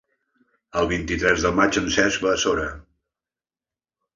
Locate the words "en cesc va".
1.83-2.33